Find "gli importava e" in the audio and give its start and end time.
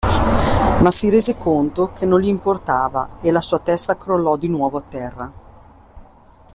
2.21-3.29